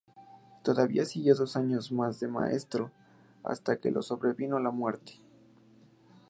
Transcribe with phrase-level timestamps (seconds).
[0.63, 2.89] Todavía siguió dos años más de maestro,
[3.43, 5.21] hasta que le sobrevino la muerte.